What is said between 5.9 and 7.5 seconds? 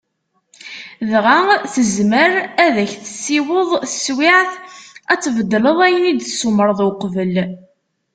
i d-tsumreḍ uqbel.